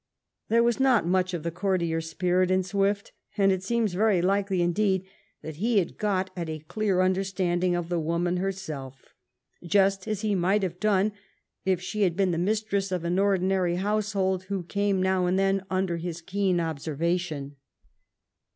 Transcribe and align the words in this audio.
There 0.49 0.63
was 0.63 0.79
not 0.79 1.05
much 1.05 1.31
of 1.31 1.43
the 1.43 1.51
courtier's 1.51 2.09
spirit 2.09 2.49
in 2.49 2.63
Swift, 2.63 3.11
and 3.37 3.51
it 3.51 3.61
seems 3.61 3.93
very 3.93 4.19
likely, 4.19 4.63
indeed, 4.63 5.05
that 5.43 5.57
he 5.57 5.77
had 5.77 5.99
got 5.99 6.31
at 6.35 6.49
a 6.49 6.57
clear 6.57 7.01
understanding 7.01 7.75
of 7.75 7.89
the 7.89 7.99
woman 7.99 8.37
herself, 8.37 9.13
just 9.63 10.07
as 10.07 10.21
he 10.21 10.33
might 10.33 10.63
have 10.63 10.79
done 10.79 11.11
if 11.65 11.79
she 11.83 12.01
had 12.01 12.15
been 12.17 12.31
the 12.31 12.39
mistress 12.39 12.91
of 12.91 13.03
an 13.05 13.19
ordinary 13.19 13.75
household 13.75 14.45
who 14.45 14.63
came 14.63 15.03
now 15.03 15.27
and 15.27 15.37
then 15.37 15.63
under 15.69 15.97
his 15.97 16.19
keen 16.23 16.59
observation. 16.59 17.57